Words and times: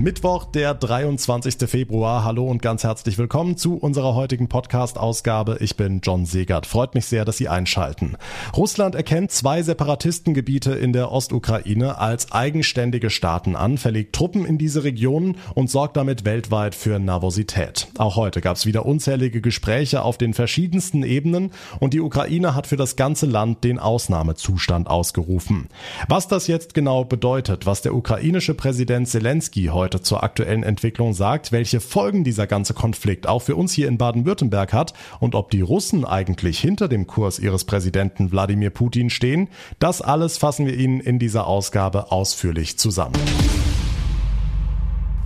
Mittwoch, 0.00 0.46
der 0.46 0.72
23. 0.72 1.68
Februar. 1.68 2.24
Hallo 2.24 2.46
und 2.46 2.62
ganz 2.62 2.84
herzlich 2.84 3.18
willkommen 3.18 3.58
zu 3.58 3.76
unserer 3.76 4.14
heutigen 4.14 4.48
Podcast-Ausgabe. 4.48 5.58
Ich 5.60 5.76
bin 5.76 6.00
John 6.02 6.24
Segert. 6.24 6.64
Freut 6.64 6.94
mich 6.94 7.04
sehr, 7.04 7.26
dass 7.26 7.36
Sie 7.36 7.50
einschalten. 7.50 8.16
Russland 8.56 8.94
erkennt 8.94 9.30
zwei 9.30 9.62
Separatistengebiete 9.62 10.72
in 10.72 10.94
der 10.94 11.12
Ostukraine 11.12 11.98
als 11.98 12.32
eigenständige 12.32 13.10
Staaten 13.10 13.54
an, 13.54 13.76
verlegt 13.76 14.14
Truppen 14.14 14.46
in 14.46 14.56
diese 14.56 14.84
Regionen 14.84 15.36
und 15.54 15.68
sorgt 15.68 15.98
damit 15.98 16.24
weltweit 16.24 16.74
für 16.74 16.98
Nervosität. 16.98 17.88
Auch 17.98 18.16
heute 18.16 18.40
gab 18.40 18.56
es 18.56 18.64
wieder 18.64 18.86
unzählige 18.86 19.42
Gespräche 19.42 20.00
auf 20.00 20.16
den 20.16 20.32
verschiedensten 20.32 21.02
Ebenen 21.02 21.50
und 21.78 21.92
die 21.92 22.00
Ukraine 22.00 22.54
hat 22.54 22.66
für 22.66 22.78
das 22.78 22.96
ganze 22.96 23.26
Land 23.26 23.64
den 23.64 23.78
Ausnahmezustand 23.78 24.88
ausgerufen. 24.88 25.68
Was 26.08 26.26
das 26.26 26.46
jetzt 26.46 26.72
genau 26.72 27.04
bedeutet, 27.04 27.66
was 27.66 27.82
der 27.82 27.94
ukrainische 27.94 28.54
Präsident 28.54 29.06
Zelensky 29.06 29.66
heute 29.66 29.89
heute 29.90 30.02
zur 30.02 30.22
aktuellen 30.22 30.62
Entwicklung 30.62 31.14
sagt, 31.14 31.50
welche 31.50 31.80
Folgen 31.80 32.22
dieser 32.22 32.46
ganze 32.46 32.74
Konflikt 32.74 33.26
auch 33.26 33.40
für 33.40 33.56
uns 33.56 33.72
hier 33.72 33.88
in 33.88 33.98
Baden-Württemberg 33.98 34.72
hat 34.72 34.94
und 35.18 35.34
ob 35.34 35.50
die 35.50 35.62
Russen 35.62 36.04
eigentlich 36.04 36.60
hinter 36.60 36.86
dem 36.86 37.08
Kurs 37.08 37.40
ihres 37.40 37.64
Präsidenten 37.64 38.30
Wladimir 38.30 38.70
Putin 38.70 39.10
stehen, 39.10 39.48
das 39.80 40.00
alles 40.00 40.38
fassen 40.38 40.66
wir 40.66 40.74
Ihnen 40.74 41.00
in 41.00 41.18
dieser 41.18 41.48
Ausgabe 41.48 42.12
ausführlich 42.12 42.78
zusammen. 42.78 43.14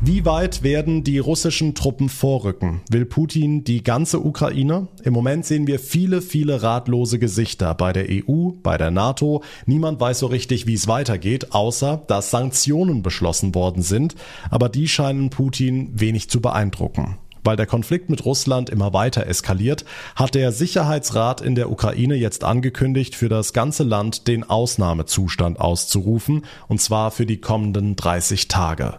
Wie 0.00 0.24
weit 0.26 0.62
werden 0.62 1.04
die 1.04 1.18
russischen 1.18 1.74
Truppen 1.74 2.08
vorrücken? 2.08 2.82
Will 2.90 3.06
Putin 3.06 3.64
die 3.64 3.82
ganze 3.82 4.20
Ukraine? 4.20 4.88
Im 5.02 5.14
Moment 5.14 5.46
sehen 5.46 5.66
wir 5.66 5.78
viele, 5.78 6.20
viele 6.20 6.62
ratlose 6.62 7.18
Gesichter 7.18 7.74
bei 7.74 7.92
der 7.92 8.06
EU, 8.10 8.50
bei 8.62 8.76
der 8.76 8.90
NATO. 8.90 9.42
Niemand 9.66 10.00
weiß 10.00 10.18
so 10.18 10.26
richtig, 10.26 10.66
wie 10.66 10.74
es 10.74 10.88
weitergeht, 10.88 11.52
außer 11.52 12.02
dass 12.06 12.30
Sanktionen 12.30 13.02
beschlossen 13.02 13.54
worden 13.54 13.82
sind. 13.82 14.14
Aber 14.50 14.68
die 14.68 14.88
scheinen 14.88 15.30
Putin 15.30 15.90
wenig 15.94 16.28
zu 16.28 16.40
beeindrucken. 16.42 17.16
Weil 17.44 17.56
der 17.56 17.66
Konflikt 17.66 18.08
mit 18.08 18.24
Russland 18.24 18.70
immer 18.70 18.94
weiter 18.94 19.26
eskaliert, 19.26 19.84
hat 20.16 20.34
der 20.34 20.50
Sicherheitsrat 20.50 21.42
in 21.42 21.54
der 21.54 21.70
Ukraine 21.70 22.14
jetzt 22.14 22.42
angekündigt, 22.42 23.14
für 23.14 23.28
das 23.28 23.52
ganze 23.52 23.82
Land 23.82 24.28
den 24.28 24.44
Ausnahmezustand 24.48 25.60
auszurufen, 25.60 26.46
und 26.68 26.80
zwar 26.80 27.10
für 27.10 27.26
die 27.26 27.42
kommenden 27.42 27.96
30 27.96 28.48
Tage. 28.48 28.98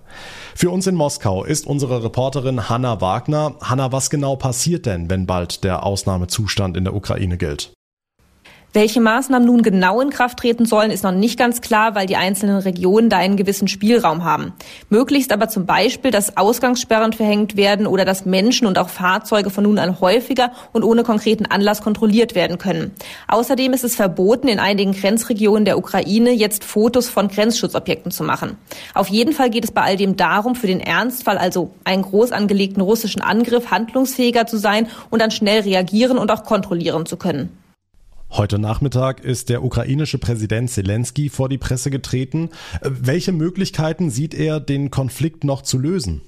Für 0.57 0.69
uns 0.69 0.87
in 0.87 0.95
Moskau 0.95 1.43
ist 1.43 1.67
unsere 1.67 2.01
Reporterin 2.01 2.69
Hanna 2.69 3.01
Wagner. 3.01 3.55
Hanna, 3.59 3.91
was 3.91 4.09
genau 4.09 4.37
passiert 4.37 4.85
denn, 4.85 5.09
wenn 5.09 5.25
bald 5.25 5.65
der 5.65 5.83
Ausnahmezustand 5.83 6.77
in 6.77 6.85
der 6.85 6.95
Ukraine 6.95 7.37
gilt? 7.37 7.74
Welche 8.75 8.99
Maßnahmen 8.99 9.47
nun 9.47 9.61
genau 9.61 10.01
in 10.01 10.09
Kraft 10.09 10.39
treten 10.39 10.65
sollen, 10.65 10.91
ist 10.91 11.05
noch 11.05 11.13
nicht 11.13 11.39
ganz 11.39 11.61
klar, 11.61 11.95
weil 11.95 12.07
die 12.07 12.17
einzelnen 12.17 12.57
Regionen 12.57 13.09
da 13.09 13.15
einen 13.15 13.37
gewissen 13.37 13.69
Spielraum 13.69 14.25
haben. 14.25 14.51
Möglichst 14.89 15.31
aber 15.31 15.47
zum 15.47 15.65
Beispiel, 15.65 16.11
dass 16.11 16.35
Ausgangssperren 16.35 17.13
verhängt 17.13 17.55
werden 17.55 17.87
oder 17.87 18.03
dass 18.03 18.25
Menschen 18.25 18.67
und 18.67 18.77
auch 18.77 18.89
Fahrzeuge 18.89 19.49
von 19.49 19.63
nun 19.63 19.79
an 19.79 20.01
häufiger 20.01 20.51
und 20.73 20.83
ohne 20.83 21.03
konkreten 21.03 21.45
Anlass 21.45 21.81
kontrolliert 21.81 22.35
werden 22.35 22.57
können. 22.57 22.91
Außerdem 23.29 23.71
ist 23.71 23.85
es 23.85 23.95
verboten, 23.95 24.49
in 24.49 24.59
einigen 24.59 24.91
Grenzregionen 24.91 25.63
der 25.63 25.77
Ukraine 25.77 26.31
jetzt 26.31 26.65
Fotos 26.65 27.07
von 27.07 27.29
Grenzschutzobjekten 27.29 28.11
zu 28.11 28.25
machen. 28.25 28.57
Auf 28.93 29.07
jeden 29.07 29.31
Fall 29.31 29.51
geht 29.51 29.63
es 29.63 29.71
bei 29.71 29.83
all 29.83 29.95
dem 29.95 30.17
darum, 30.17 30.53
für 30.53 30.67
den 30.67 30.81
Ernstfall, 30.81 31.37
also 31.37 31.71
einen 31.85 32.01
groß 32.01 32.33
angelegten 32.33 32.81
russischen 32.81 33.21
Angriff, 33.21 33.71
handlungsfähiger 33.71 34.47
zu 34.47 34.57
sein 34.57 34.87
und 35.11 35.21
dann 35.21 35.31
schnell 35.31 35.61
reagieren 35.61 36.17
und 36.17 36.29
auch 36.29 36.43
kontrollieren 36.43 37.05
zu 37.05 37.15
können. 37.15 37.57
Heute 38.31 38.59
Nachmittag 38.59 39.23
ist 39.23 39.49
der 39.49 39.63
ukrainische 39.63 40.17
Präsident 40.17 40.69
Zelensky 40.69 41.29
vor 41.29 41.47
die 41.47 41.57
Presse 41.57 41.89
getreten. 41.89 42.49
Welche 42.81 43.31
Möglichkeiten 43.31 44.09
sieht 44.09 44.33
er, 44.33 44.59
den 44.59 44.91
Konflikt 44.91 45.43
noch 45.43 45.61
zu 45.61 45.77
lösen? 45.77 46.21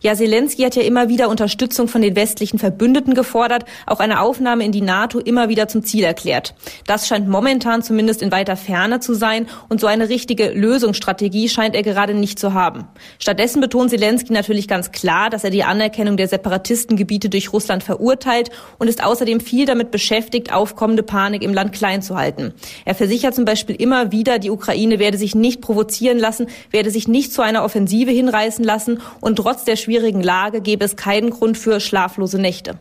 Ja, 0.00 0.14
Zelensky 0.14 0.62
hat 0.62 0.76
ja 0.76 0.82
immer 0.82 1.08
wieder 1.08 1.28
Unterstützung 1.28 1.88
von 1.88 2.02
den 2.02 2.14
westlichen 2.16 2.58
Verbündeten 2.58 3.14
gefordert, 3.14 3.64
auch 3.86 4.00
eine 4.00 4.20
Aufnahme 4.20 4.64
in 4.64 4.72
die 4.72 4.80
NATO 4.80 5.18
immer 5.18 5.48
wieder 5.48 5.68
zum 5.68 5.82
Ziel 5.82 6.04
erklärt. 6.04 6.54
Das 6.86 7.08
scheint 7.08 7.28
momentan 7.28 7.82
zumindest 7.82 8.20
in 8.20 8.30
weiter 8.30 8.56
Ferne 8.56 9.00
zu 9.00 9.14
sein 9.14 9.46
und 9.68 9.80
so 9.80 9.86
eine 9.86 10.08
richtige 10.08 10.50
Lösungsstrategie 10.50 11.48
scheint 11.48 11.74
er 11.74 11.82
gerade 11.82 12.14
nicht 12.14 12.38
zu 12.38 12.52
haben. 12.52 12.84
Stattdessen 13.18 13.60
betont 13.60 13.90
Zelensky 13.90 14.32
natürlich 14.32 14.68
ganz 14.68 14.92
klar, 14.92 15.30
dass 15.30 15.44
er 15.44 15.50
die 15.50 15.64
Anerkennung 15.64 16.16
der 16.16 16.28
Separatistengebiete 16.28 17.28
durch 17.28 17.52
Russland 17.52 17.82
verurteilt 17.82 18.50
und 18.78 18.88
ist 18.88 19.02
außerdem 19.02 19.40
viel 19.40 19.66
damit 19.66 19.90
beschäftigt, 19.90 20.52
aufkommende 20.52 21.02
Panik 21.02 21.42
im 21.42 21.54
Land 21.54 21.72
klein 21.72 22.02
zu 22.02 22.16
halten. 22.16 22.52
Er 22.84 22.94
versichert 22.94 23.34
zum 23.34 23.44
Beispiel 23.44 23.76
immer 23.76 24.12
wieder, 24.12 24.38
die 24.38 24.50
Ukraine 24.50 24.98
werde 24.98 25.18
sich 25.18 25.34
nicht 25.34 25.60
provozieren 25.60 26.18
lassen, 26.18 26.46
werde 26.70 26.90
sich 26.90 27.08
nicht 27.08 27.32
zu 27.32 27.42
einer 27.42 27.64
Offensive 27.64 28.10
hinreißen 28.10 28.64
lassen 28.64 29.00
und 29.20 29.36
trotz 29.36 29.64
der 29.64 29.76
schwierigen 29.84 30.22
Lage 30.22 30.60
gäbe 30.60 30.84
es 30.84 30.96
keinen 30.96 31.30
Grund 31.30 31.56
für 31.56 31.80
schlaflose 31.80 32.40
Nächte. 32.40 32.78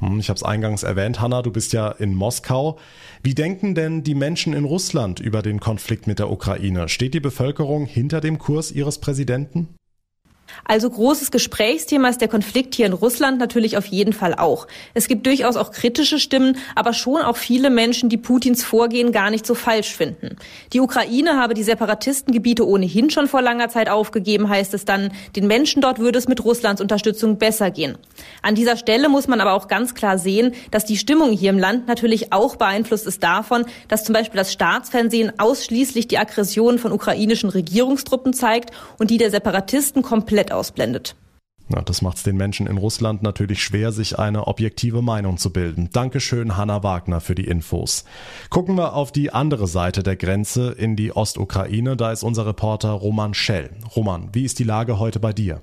Hm, 0.00 0.18
ich 0.18 0.28
habe 0.28 0.36
es 0.36 0.42
eingangs 0.42 0.82
erwähnt, 0.82 1.20
Hanna, 1.20 1.42
du 1.42 1.52
bist 1.52 1.72
ja 1.72 1.90
in 1.90 2.14
Moskau. 2.14 2.78
Wie 3.22 3.34
denken 3.34 3.74
denn 3.74 4.02
die 4.02 4.16
Menschen 4.16 4.52
in 4.52 4.64
Russland 4.64 5.20
über 5.20 5.42
den 5.42 5.60
Konflikt 5.60 6.06
mit 6.06 6.18
der 6.18 6.30
Ukraine? 6.30 6.88
Steht 6.88 7.14
die 7.14 7.20
Bevölkerung 7.20 7.86
hinter 7.86 8.20
dem 8.20 8.38
Kurs 8.38 8.72
ihres 8.72 8.98
Präsidenten? 8.98 9.68
Also 10.64 10.88
großes 10.90 11.30
Gesprächsthema 11.30 12.08
ist 12.08 12.20
der 12.20 12.28
Konflikt 12.28 12.74
hier 12.74 12.86
in 12.86 12.92
Russland 12.92 13.38
natürlich 13.38 13.76
auf 13.76 13.86
jeden 13.86 14.12
Fall 14.12 14.34
auch. 14.34 14.66
Es 14.94 15.08
gibt 15.08 15.26
durchaus 15.26 15.56
auch 15.56 15.72
kritische 15.72 16.18
Stimmen, 16.18 16.56
aber 16.74 16.92
schon 16.92 17.22
auch 17.22 17.36
viele 17.36 17.70
Menschen, 17.70 18.08
die 18.08 18.16
Putins 18.16 18.64
Vorgehen 18.64 19.12
gar 19.12 19.30
nicht 19.30 19.46
so 19.46 19.54
falsch 19.54 19.94
finden. 19.94 20.36
Die 20.72 20.80
Ukraine 20.80 21.38
habe 21.38 21.54
die 21.54 21.62
Separatistengebiete 21.62 22.66
ohnehin 22.66 23.10
schon 23.10 23.28
vor 23.28 23.42
langer 23.42 23.68
Zeit 23.68 23.88
aufgegeben, 23.88 24.48
heißt 24.48 24.74
es 24.74 24.84
dann. 24.84 25.12
Den 25.36 25.46
Menschen 25.46 25.82
dort 25.82 25.98
würde 25.98 26.18
es 26.18 26.28
mit 26.28 26.44
Russlands 26.44 26.80
Unterstützung 26.80 27.38
besser 27.38 27.70
gehen. 27.70 27.96
An 28.42 28.54
dieser 28.54 28.76
Stelle 28.76 29.08
muss 29.08 29.28
man 29.28 29.40
aber 29.40 29.52
auch 29.52 29.68
ganz 29.68 29.94
klar 29.94 30.18
sehen, 30.18 30.54
dass 30.70 30.84
die 30.84 30.96
Stimmung 30.96 31.32
hier 31.32 31.50
im 31.50 31.58
Land 31.58 31.86
natürlich 31.86 32.32
auch 32.32 32.56
beeinflusst 32.56 33.06
ist 33.06 33.22
davon, 33.22 33.64
dass 33.88 34.04
zum 34.04 34.12
Beispiel 34.12 34.38
das 34.38 34.52
Staatsfernsehen 34.52 35.32
ausschließlich 35.38 36.08
die 36.08 36.18
Aggression 36.18 36.78
von 36.78 36.92
ukrainischen 36.92 37.50
Regierungstruppen 37.50 38.32
zeigt 38.32 38.70
und 38.98 39.10
die 39.10 39.18
der 39.18 39.30
Separatisten 39.30 40.02
komplett 40.02 40.41
komplett 40.42 40.52
ausblendet. 40.52 41.16
Ja, 41.68 41.80
das 41.80 42.02
macht 42.02 42.16
es 42.18 42.22
den 42.24 42.36
Menschen 42.36 42.66
in 42.66 42.76
Russland 42.76 43.22
natürlich 43.22 43.62
schwer, 43.62 43.92
sich 43.92 44.18
eine 44.18 44.46
objektive 44.46 45.00
Meinung 45.00 45.38
zu 45.38 45.52
bilden. 45.52 45.88
Dankeschön, 45.92 46.56
Hanna 46.56 46.82
Wagner, 46.82 47.20
für 47.20 47.34
die 47.34 47.46
Infos. 47.46 48.04
Gucken 48.50 48.76
wir 48.76 48.94
auf 48.94 49.12
die 49.12 49.32
andere 49.32 49.66
Seite 49.68 50.02
der 50.02 50.16
Grenze 50.16 50.72
in 50.72 50.96
die 50.96 51.14
Ostukraine. 51.14 51.96
Da 51.96 52.12
ist 52.12 52.24
unser 52.24 52.46
Reporter 52.46 52.90
Roman 52.90 53.32
Schell. 53.32 53.70
Roman, 53.94 54.28
wie 54.32 54.44
ist 54.44 54.58
die 54.58 54.64
Lage 54.64 54.98
heute 54.98 55.20
bei 55.20 55.32
dir? 55.32 55.62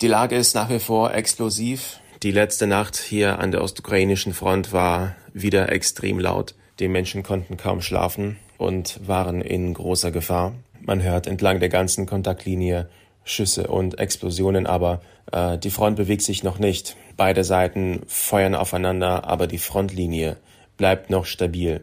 Die 0.00 0.08
Lage 0.08 0.36
ist 0.36 0.54
nach 0.54 0.70
wie 0.70 0.78
vor 0.78 1.12
explosiv. 1.12 2.00
Die 2.22 2.30
letzte 2.30 2.66
Nacht 2.66 2.96
hier 2.96 3.40
an 3.40 3.50
der 3.50 3.62
ostukrainischen 3.62 4.32
Front 4.32 4.72
war 4.72 5.16
wieder 5.34 5.70
extrem 5.72 6.20
laut. 6.20 6.54
Die 6.78 6.88
Menschen 6.88 7.22
konnten 7.22 7.56
kaum 7.56 7.82
schlafen 7.82 8.38
und 8.56 9.00
waren 9.06 9.42
in 9.42 9.74
großer 9.74 10.12
Gefahr. 10.12 10.54
Man 10.80 11.02
hört 11.02 11.26
entlang 11.26 11.60
der 11.60 11.68
ganzen 11.68 12.06
Kontaktlinie 12.06 12.88
Schüsse 13.24 13.68
und 13.68 13.98
Explosionen, 13.98 14.66
aber 14.66 15.00
äh, 15.30 15.58
die 15.58 15.70
Front 15.70 15.96
bewegt 15.96 16.22
sich 16.22 16.42
noch 16.42 16.58
nicht. 16.58 16.96
Beide 17.16 17.44
Seiten 17.44 18.02
feuern 18.06 18.54
aufeinander, 18.54 19.24
aber 19.24 19.46
die 19.46 19.58
Frontlinie 19.58 20.36
bleibt 20.76 21.10
noch 21.10 21.26
stabil. 21.26 21.82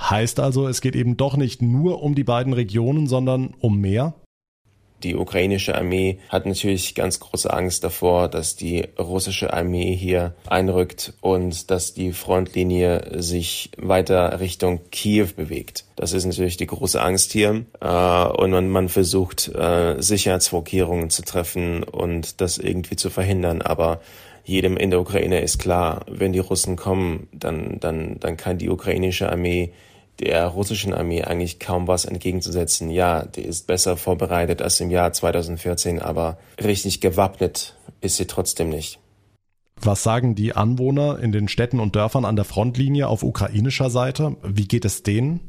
Heißt 0.00 0.40
also, 0.40 0.68
es 0.68 0.80
geht 0.80 0.96
eben 0.96 1.16
doch 1.16 1.36
nicht 1.36 1.62
nur 1.62 2.02
um 2.02 2.14
die 2.14 2.24
beiden 2.24 2.52
Regionen, 2.52 3.06
sondern 3.06 3.54
um 3.60 3.80
mehr? 3.80 4.14
Die 5.04 5.14
ukrainische 5.16 5.74
Armee 5.74 6.18
hat 6.30 6.46
natürlich 6.46 6.94
ganz 6.94 7.20
große 7.20 7.52
Angst 7.52 7.84
davor, 7.84 8.28
dass 8.28 8.56
die 8.56 8.86
russische 8.98 9.52
Armee 9.52 9.94
hier 9.94 10.34
einrückt 10.48 11.12
und 11.20 11.70
dass 11.70 11.92
die 11.92 12.12
Frontlinie 12.12 13.22
sich 13.22 13.70
weiter 13.76 14.40
Richtung 14.40 14.80
Kiew 14.90 15.28
bewegt. 15.36 15.84
Das 15.96 16.14
ist 16.14 16.24
natürlich 16.24 16.56
die 16.56 16.66
große 16.66 17.00
Angst 17.00 17.32
hier. 17.32 17.66
Äh, 17.80 17.86
und 17.86 18.70
man, 18.70 18.88
versucht, 18.88 19.48
äh, 19.54 20.00
Sicherheitsvorkehrungen 20.00 21.10
zu 21.10 21.22
treffen 21.22 21.82
und 21.82 22.40
das 22.40 22.56
irgendwie 22.56 22.96
zu 22.96 23.10
verhindern. 23.10 23.60
Aber 23.60 24.00
jedem 24.44 24.78
in 24.78 24.90
der 24.90 25.00
Ukraine 25.00 25.40
ist 25.40 25.58
klar, 25.58 26.06
wenn 26.08 26.32
die 26.32 26.38
Russen 26.38 26.76
kommen, 26.76 27.28
dann, 27.32 27.78
dann, 27.78 28.18
dann 28.20 28.38
kann 28.38 28.56
die 28.56 28.70
ukrainische 28.70 29.30
Armee 29.30 29.72
der 30.20 30.46
russischen 30.46 30.94
Armee 30.94 31.22
eigentlich 31.22 31.58
kaum 31.58 31.88
was 31.88 32.04
entgegenzusetzen. 32.04 32.90
Ja, 32.90 33.24
die 33.24 33.42
ist 33.42 33.66
besser 33.66 33.96
vorbereitet 33.96 34.62
als 34.62 34.80
im 34.80 34.90
Jahr 34.90 35.12
2014, 35.12 36.00
aber 36.00 36.38
richtig 36.62 37.00
gewappnet 37.00 37.76
ist 38.00 38.16
sie 38.16 38.26
trotzdem 38.26 38.68
nicht. 38.68 38.98
Was 39.80 40.02
sagen 40.02 40.34
die 40.34 40.54
Anwohner 40.54 41.18
in 41.18 41.32
den 41.32 41.48
Städten 41.48 41.80
und 41.80 41.96
Dörfern 41.96 42.24
an 42.24 42.36
der 42.36 42.44
Frontlinie 42.44 43.08
auf 43.08 43.22
ukrainischer 43.22 43.90
Seite? 43.90 44.36
Wie 44.42 44.68
geht 44.68 44.84
es 44.84 45.02
denen? 45.02 45.40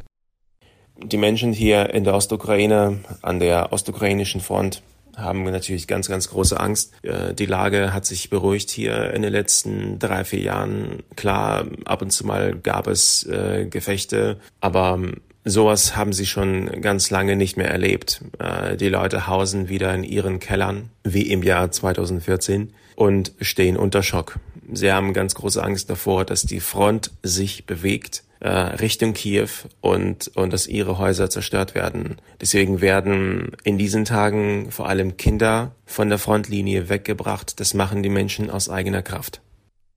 Die 1.01 1.17
Menschen 1.17 1.53
hier 1.53 1.93
in 1.93 2.03
der 2.03 2.15
Ostukraine, 2.15 2.99
an 3.21 3.39
der 3.39 3.71
ostukrainischen 3.71 4.41
Front, 4.41 4.81
haben 5.17 5.43
natürlich 5.43 5.87
ganz, 5.87 6.07
ganz 6.07 6.29
große 6.29 6.59
Angst. 6.59 6.93
Äh, 7.03 7.33
die 7.33 7.45
Lage 7.45 7.93
hat 7.93 8.05
sich 8.05 8.29
beruhigt 8.29 8.69
hier 8.69 9.13
in 9.13 9.21
den 9.21 9.31
letzten 9.31 9.99
drei, 9.99 10.23
vier 10.23 10.41
Jahren. 10.41 11.03
Klar, 11.15 11.65
ab 11.85 12.01
und 12.01 12.11
zu 12.11 12.25
mal 12.25 12.55
gab 12.55 12.87
es 12.87 13.25
äh, 13.25 13.65
Gefechte, 13.65 14.37
aber 14.61 14.99
sowas 15.43 15.95
haben 15.95 16.13
sie 16.13 16.25
schon 16.25 16.81
ganz 16.81 17.09
lange 17.09 17.35
nicht 17.35 17.57
mehr 17.57 17.69
erlebt. 17.69 18.21
Äh, 18.39 18.75
die 18.77 18.89
Leute 18.89 19.27
hausen 19.27 19.69
wieder 19.69 19.93
in 19.93 20.03
ihren 20.03 20.39
Kellern, 20.39 20.89
wie 21.03 21.31
im 21.31 21.43
Jahr 21.43 21.71
2014, 21.71 22.73
und 22.95 23.31
stehen 23.41 23.77
unter 23.77 24.03
Schock. 24.03 24.39
Sie 24.71 24.91
haben 24.91 25.13
ganz 25.13 25.35
große 25.35 25.63
Angst 25.63 25.89
davor, 25.89 26.25
dass 26.25 26.43
die 26.43 26.59
Front 26.59 27.11
sich 27.21 27.65
bewegt 27.65 28.23
äh, 28.45 28.75
Richtung 28.75 29.13
Kiew 29.13 29.49
und, 29.81 30.27
und 30.35 30.53
dass 30.53 30.67
ihre 30.67 30.99
Häuser 30.99 31.31
zerstört 31.31 31.73
werden. 31.73 32.17
Deswegen 32.39 32.79
werden 32.79 33.53
in 33.63 33.79
diesen 33.79 34.05
Tagen 34.05 34.69
vor 34.69 34.87
allem 34.87 35.17
Kinder 35.17 35.71
von 35.87 36.09
der 36.09 36.19
Frontlinie 36.19 36.87
weggebracht. 36.87 37.59
Das 37.59 37.73
machen 37.73 38.03
die 38.03 38.09
Menschen 38.09 38.51
aus 38.51 38.69
eigener 38.69 39.01
Kraft. 39.01 39.41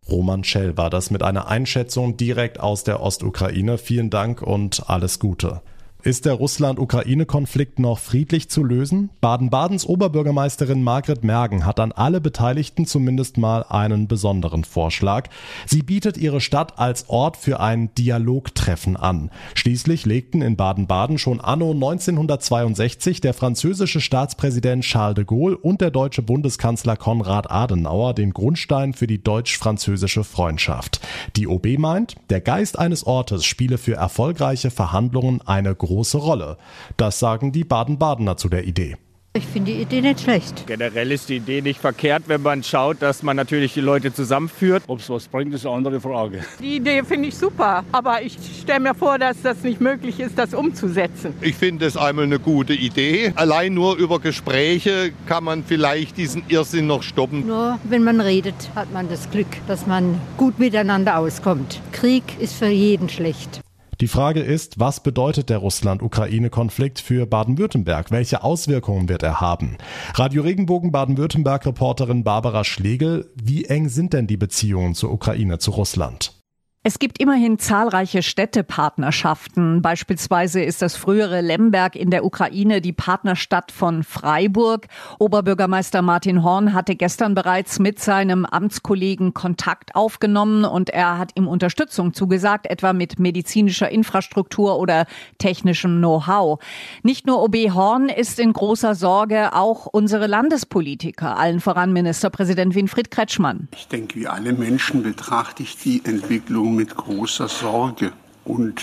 Roman 0.08 0.44
Schell 0.44 0.78
war 0.78 0.88
das 0.88 1.10
mit 1.10 1.22
einer 1.22 1.48
Einschätzung 1.48 2.16
direkt 2.16 2.58
aus 2.58 2.84
der 2.84 3.02
Ostukraine. 3.02 3.76
Vielen 3.76 4.08
Dank 4.08 4.40
und 4.40 4.88
alles 4.88 5.18
Gute. 5.18 5.60
Ist 6.04 6.26
der 6.26 6.34
Russland-Ukraine-Konflikt 6.34 7.80
noch 7.80 7.98
friedlich 7.98 8.48
zu 8.48 8.62
lösen? 8.62 9.10
Baden-Badens 9.20 9.84
Oberbürgermeisterin 9.84 10.80
Margret 10.80 11.24
Mergen 11.24 11.66
hat 11.66 11.80
an 11.80 11.90
alle 11.90 12.20
Beteiligten 12.20 12.86
zumindest 12.86 13.36
mal 13.36 13.64
einen 13.68 14.06
besonderen 14.06 14.62
Vorschlag. 14.62 15.28
Sie 15.66 15.82
bietet 15.82 16.16
ihre 16.16 16.40
Stadt 16.40 16.78
als 16.78 17.08
Ort 17.08 17.36
für 17.36 17.58
ein 17.58 17.92
Dialogtreffen 17.96 18.96
an. 18.96 19.32
Schließlich 19.54 20.06
legten 20.06 20.40
in 20.40 20.54
Baden-Baden 20.54 21.18
schon 21.18 21.40
anno 21.40 21.72
1962 21.72 23.20
der 23.20 23.34
französische 23.34 24.00
Staatspräsident 24.00 24.84
Charles 24.84 25.16
de 25.16 25.24
Gaulle 25.24 25.58
und 25.58 25.80
der 25.80 25.90
deutsche 25.90 26.22
Bundeskanzler 26.22 26.96
Konrad 26.96 27.50
Adenauer 27.50 28.14
den 28.14 28.32
Grundstein 28.32 28.92
für 28.92 29.08
die 29.08 29.20
deutsch-französische 29.20 30.22
Freundschaft. 30.22 31.00
Die 31.34 31.48
OB 31.48 31.76
meint, 31.76 32.14
der 32.30 32.40
Geist 32.40 32.78
eines 32.78 33.04
Ortes 33.04 33.44
spiele 33.44 33.78
für 33.78 33.94
erfolgreiche 33.94 34.70
Verhandlungen 34.70 35.40
eine 35.44 35.74
große 35.74 35.97
Rolle. 36.18 36.58
Das 36.96 37.18
sagen 37.18 37.52
die 37.52 37.64
Baden-Badener 37.64 38.36
zu 38.36 38.48
der 38.48 38.64
Idee. 38.64 38.96
Ich 39.38 39.46
finde 39.46 39.72
die 39.72 39.82
Idee 39.82 40.00
nicht 40.00 40.20
schlecht. 40.20 40.66
Generell 40.66 41.12
ist 41.12 41.28
die 41.28 41.36
Idee 41.36 41.60
nicht 41.60 41.80
verkehrt, 41.80 42.24
wenn 42.26 42.42
man 42.42 42.64
schaut, 42.64 43.00
dass 43.00 43.22
man 43.22 43.36
natürlich 43.36 43.74
die 43.74 43.80
Leute 43.80 44.12
zusammenführt. 44.12 44.82
Ob 44.88 44.98
es 44.98 45.08
was 45.10 45.28
bringt, 45.28 45.54
ist 45.54 45.64
eine 45.64 45.76
andere 45.76 46.00
Frage. 46.00 46.40
Die 46.60 46.76
Idee 46.76 47.04
finde 47.04 47.28
ich 47.28 47.36
super, 47.36 47.84
aber 47.92 48.22
ich 48.22 48.36
stelle 48.60 48.80
mir 48.80 48.94
vor, 48.94 49.18
dass 49.18 49.40
das 49.42 49.62
nicht 49.62 49.80
möglich 49.80 50.18
ist, 50.18 50.36
das 50.36 50.54
umzusetzen. 50.54 51.34
Ich 51.40 51.54
finde 51.54 51.86
es 51.86 51.96
einmal 51.96 52.24
eine 52.24 52.40
gute 52.40 52.74
Idee. 52.74 53.32
Allein 53.36 53.74
nur 53.74 53.96
über 53.96 54.18
Gespräche 54.18 55.12
kann 55.26 55.44
man 55.44 55.62
vielleicht 55.62 56.16
diesen 56.16 56.42
Irrsinn 56.48 56.88
noch 56.88 57.04
stoppen. 57.04 57.46
Nur 57.46 57.78
wenn 57.84 58.02
man 58.02 58.20
redet, 58.20 58.70
hat 58.74 58.92
man 58.92 59.08
das 59.08 59.30
Glück, 59.30 59.46
dass 59.68 59.86
man 59.86 60.18
gut 60.36 60.58
miteinander 60.58 61.16
auskommt. 61.18 61.80
Krieg 61.92 62.24
ist 62.40 62.54
für 62.54 62.66
jeden 62.66 63.08
schlecht. 63.08 63.60
Die 64.00 64.06
Frage 64.06 64.40
ist, 64.40 64.78
was 64.78 65.02
bedeutet 65.02 65.50
der 65.50 65.58
Russland-Ukraine-Konflikt 65.58 67.00
für 67.00 67.26
Baden-Württemberg? 67.26 68.12
Welche 68.12 68.44
Auswirkungen 68.44 69.08
wird 69.08 69.24
er 69.24 69.40
haben? 69.40 69.76
Radio 70.14 70.42
Regenbogen 70.42 70.92
Baden-Württemberg-Reporterin 70.92 72.22
Barbara 72.22 72.62
Schlegel, 72.62 73.28
wie 73.34 73.64
eng 73.64 73.88
sind 73.88 74.12
denn 74.12 74.28
die 74.28 74.36
Beziehungen 74.36 74.94
zur 74.94 75.10
Ukraine, 75.10 75.58
zu 75.58 75.72
Russland? 75.72 76.37
Es 76.84 77.00
gibt 77.00 77.20
immerhin 77.20 77.58
zahlreiche 77.58 78.22
Städtepartnerschaften. 78.22 79.82
Beispielsweise 79.82 80.62
ist 80.62 80.80
das 80.80 80.94
frühere 80.94 81.40
Lemberg 81.40 81.96
in 81.96 82.10
der 82.10 82.24
Ukraine 82.24 82.80
die 82.80 82.92
Partnerstadt 82.92 83.72
von 83.72 84.04
Freiburg. 84.04 84.86
Oberbürgermeister 85.18 86.02
Martin 86.02 86.44
Horn 86.44 86.74
hatte 86.74 86.94
gestern 86.94 87.34
bereits 87.34 87.80
mit 87.80 87.98
seinem 87.98 88.46
Amtskollegen 88.46 89.34
Kontakt 89.34 89.96
aufgenommen 89.96 90.64
und 90.64 90.88
er 90.88 91.18
hat 91.18 91.32
ihm 91.34 91.48
Unterstützung 91.48 92.14
zugesagt, 92.14 92.70
etwa 92.70 92.92
mit 92.92 93.18
medizinischer 93.18 93.90
Infrastruktur 93.90 94.78
oder 94.78 95.06
technischem 95.38 95.98
Know-how. 95.98 96.60
Nicht 97.02 97.26
nur 97.26 97.42
OB 97.42 97.56
Horn 97.74 98.08
ist 98.08 98.38
in 98.38 98.52
großer 98.52 98.94
Sorge, 98.94 99.52
auch 99.52 99.86
unsere 99.86 100.28
Landespolitiker, 100.28 101.36
allen 101.36 101.58
voran 101.58 101.92
Ministerpräsident 101.92 102.76
Winfried 102.76 103.10
Kretschmann. 103.10 103.66
Ich 103.74 103.88
denke, 103.88 104.14
wie 104.14 104.28
alle 104.28 104.52
Menschen 104.52 105.02
betrachte 105.02 105.64
ich 105.64 105.76
die 105.76 106.02
Entwicklung 106.04 106.67
mit 106.76 106.96
großer 106.96 107.48
Sorge. 107.48 108.12
Und 108.44 108.82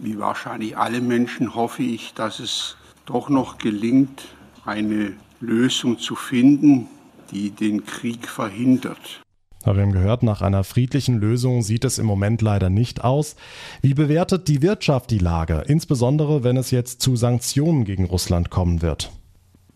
wie 0.00 0.18
wahrscheinlich 0.18 0.76
alle 0.76 1.00
Menschen 1.00 1.54
hoffe 1.54 1.82
ich, 1.82 2.14
dass 2.14 2.40
es 2.40 2.76
doch 3.04 3.28
noch 3.28 3.58
gelingt, 3.58 4.26
eine 4.64 5.12
Lösung 5.40 5.98
zu 5.98 6.16
finden, 6.16 6.88
die 7.30 7.50
den 7.50 7.84
Krieg 7.84 8.28
verhindert. 8.28 9.22
wir 9.64 9.74
haben 9.74 9.92
gehört, 9.92 10.22
nach 10.22 10.42
einer 10.42 10.64
friedlichen 10.64 11.18
Lösung 11.18 11.62
sieht 11.62 11.84
es 11.84 11.98
im 11.98 12.06
Moment 12.06 12.42
leider 12.42 12.70
nicht 12.70 13.04
aus. 13.04 13.36
Wie 13.82 13.94
bewertet 13.94 14.48
die 14.48 14.62
Wirtschaft 14.62 15.10
die 15.10 15.18
Lage, 15.18 15.62
insbesondere 15.66 16.44
wenn 16.44 16.56
es 16.56 16.70
jetzt 16.70 17.00
zu 17.00 17.16
Sanktionen 17.16 17.84
gegen 17.84 18.04
Russland 18.04 18.50
kommen 18.50 18.82
wird? 18.82 19.10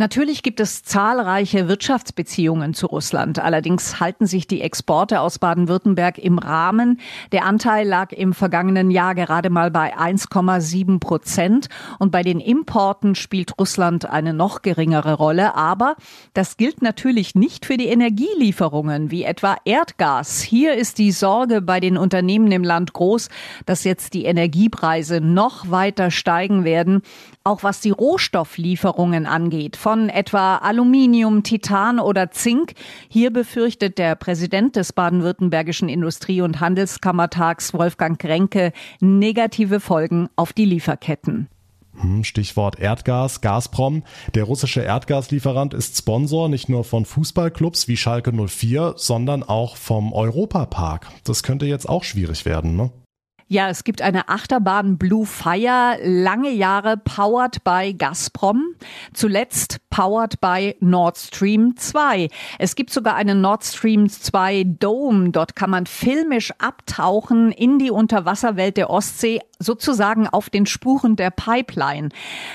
Natürlich 0.00 0.42
gibt 0.42 0.60
es 0.60 0.82
zahlreiche 0.82 1.68
Wirtschaftsbeziehungen 1.68 2.72
zu 2.72 2.86
Russland. 2.86 3.38
Allerdings 3.38 4.00
halten 4.00 4.24
sich 4.24 4.46
die 4.46 4.62
Exporte 4.62 5.20
aus 5.20 5.38
Baden-Württemberg 5.38 6.16
im 6.16 6.38
Rahmen. 6.38 7.00
Der 7.32 7.44
Anteil 7.44 7.86
lag 7.86 8.10
im 8.10 8.32
vergangenen 8.32 8.90
Jahr 8.90 9.14
gerade 9.14 9.50
mal 9.50 9.70
bei 9.70 9.94
1,7 9.94 11.00
Prozent. 11.00 11.68
Und 11.98 12.12
bei 12.12 12.22
den 12.22 12.40
Importen 12.40 13.14
spielt 13.14 13.58
Russland 13.58 14.06
eine 14.06 14.32
noch 14.32 14.62
geringere 14.62 15.12
Rolle. 15.12 15.54
Aber 15.54 15.96
das 16.32 16.56
gilt 16.56 16.80
natürlich 16.80 17.34
nicht 17.34 17.66
für 17.66 17.76
die 17.76 17.88
Energielieferungen, 17.88 19.10
wie 19.10 19.24
etwa 19.24 19.58
Erdgas. 19.66 20.40
Hier 20.40 20.76
ist 20.76 20.96
die 20.96 21.12
Sorge 21.12 21.60
bei 21.60 21.78
den 21.78 21.98
Unternehmen 21.98 22.50
im 22.52 22.64
Land 22.64 22.94
groß, 22.94 23.28
dass 23.66 23.84
jetzt 23.84 24.14
die 24.14 24.24
Energiepreise 24.24 25.20
noch 25.20 25.70
weiter 25.70 26.10
steigen 26.10 26.64
werden. 26.64 27.02
Auch 27.44 27.62
was 27.62 27.80
die 27.80 27.90
Rohstofflieferungen 27.90 29.26
angeht 29.26 29.76
von 29.90 30.08
etwa 30.08 30.58
Aluminium, 30.58 31.42
Titan 31.42 31.98
oder 31.98 32.30
Zink. 32.30 32.74
Hier 33.08 33.32
befürchtet 33.32 33.98
der 33.98 34.14
Präsident 34.14 34.76
des 34.76 34.92
baden-württembergischen 34.92 35.88
Industrie- 35.88 36.42
und 36.42 36.60
Handelskammertags 36.60 37.74
Wolfgang 37.74 38.16
Kränke 38.16 38.72
negative 39.00 39.80
Folgen 39.80 40.28
auf 40.36 40.52
die 40.52 40.64
Lieferketten. 40.64 41.48
Hm, 42.00 42.22
Stichwort 42.22 42.78
Erdgas, 42.78 43.40
Gazprom. 43.40 44.04
Der 44.36 44.44
russische 44.44 44.82
Erdgaslieferant 44.82 45.74
ist 45.74 45.96
Sponsor 45.96 46.48
nicht 46.48 46.68
nur 46.68 46.84
von 46.84 47.04
Fußballclubs 47.04 47.88
wie 47.88 47.96
Schalke 47.96 48.30
04, 48.32 48.94
sondern 48.96 49.42
auch 49.42 49.74
vom 49.74 50.12
Europapark. 50.12 51.08
Das 51.24 51.42
könnte 51.42 51.66
jetzt 51.66 51.88
auch 51.88 52.04
schwierig 52.04 52.44
werden, 52.44 52.76
ne? 52.76 52.92
Ja, 53.52 53.68
es 53.68 53.82
gibt 53.82 54.00
eine 54.00 54.28
Achterbahn 54.28 54.96
Blue 54.96 55.26
Fire, 55.26 55.98
lange 56.04 56.52
Jahre 56.52 56.96
powered 56.96 57.64
by 57.64 57.92
Gazprom, 57.98 58.76
zuletzt 59.12 59.78
powered 59.90 60.40
by 60.40 60.76
Nord 60.78 61.18
Stream 61.18 61.76
2. 61.76 62.28
Es 62.60 62.76
gibt 62.76 62.90
sogar 62.90 63.16
einen 63.16 63.40
Nord 63.40 63.64
Stream 63.64 64.08
2 64.08 64.62
Dome, 64.78 65.30
dort 65.30 65.56
kann 65.56 65.70
man 65.70 65.86
filmisch 65.86 66.52
abtauchen 66.58 67.50
in 67.50 67.80
die 67.80 67.90
Unterwasserwelt 67.90 68.76
der 68.76 68.88
Ostsee, 68.88 69.40
sozusagen 69.58 70.28
auf 70.28 70.48
den 70.48 70.66
Spuren 70.66 71.16
der 71.16 71.32
Pipeline. 71.32 72.10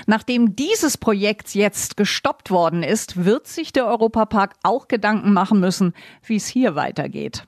Nachdem 0.06 0.56
dieses 0.56 0.96
Projekt 0.96 1.54
jetzt 1.54 1.98
gestoppt 1.98 2.50
worden 2.50 2.82
ist, 2.82 3.22
wird 3.22 3.48
sich 3.48 3.70
der 3.70 3.86
Europapark 3.86 4.54
auch 4.62 4.88
Gedanken 4.88 5.34
machen 5.34 5.60
müssen, 5.60 5.92
wie 6.24 6.36
es 6.36 6.46
hier 6.46 6.74
weitergeht. 6.74 7.46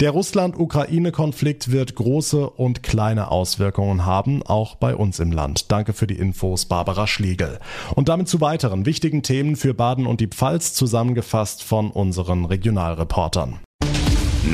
Der 0.00 0.10
Russland-Ukraine-Konflikt 0.10 1.70
wird 1.70 1.94
große 1.94 2.50
und 2.50 2.82
kleine 2.82 3.30
Auswirkungen 3.30 4.04
haben, 4.04 4.42
auch 4.42 4.74
bei 4.74 4.96
uns 4.96 5.20
im 5.20 5.30
Land. 5.30 5.70
Danke 5.70 5.92
für 5.92 6.08
die 6.08 6.18
Infos, 6.18 6.64
Barbara 6.64 7.06
Schlegel. 7.06 7.60
Und 7.94 8.08
damit 8.08 8.28
zu 8.28 8.40
weiteren 8.40 8.86
wichtigen 8.86 9.22
Themen 9.22 9.54
für 9.54 9.72
Baden 9.72 10.06
und 10.06 10.20
die 10.20 10.26
Pfalz, 10.26 10.74
zusammengefasst 10.74 11.62
von 11.62 11.92
unseren 11.92 12.44
Regionalreportern. 12.44 13.60